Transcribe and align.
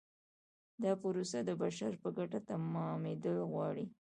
دا 0.83 0.91
پروسه 1.01 1.39
د 1.43 1.49
بشر 1.61 1.91
په 2.03 2.09
ګټه 2.17 2.39
تمامیدل 2.49 3.37
غواړي. 3.51 3.85